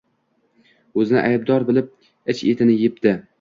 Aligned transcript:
O`zini 1.03 1.19
aybdor 1.25 1.67
bilib, 1.69 1.93
ich-etini 2.35 2.79
ebdi 2.89 3.15